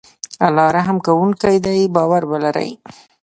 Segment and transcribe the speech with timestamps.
[0.45, 2.69] الله رحم کوونکی دی باور ولری